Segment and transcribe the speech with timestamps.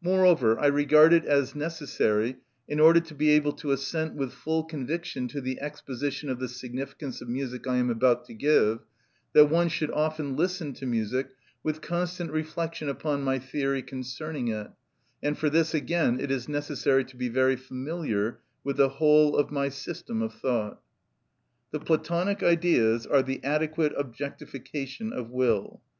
[0.00, 2.36] Moreover, I regard it as necessary,
[2.68, 6.46] in order to be able to assent with full conviction to the exposition of the
[6.46, 8.82] significance of music I am about to give,
[9.32, 11.30] that one should often listen to music
[11.64, 14.68] with constant reflection upon my theory concerning it,
[15.20, 19.50] and for this again it is necessary to be very familiar with the whole of
[19.50, 20.80] my system of thought.
[21.72, 25.82] The (Platonic) Ideas are the adequate objectification of will.